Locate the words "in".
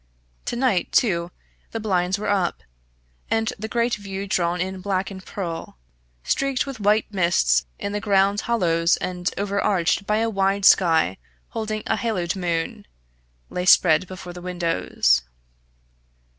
4.59-4.81, 7.77-7.91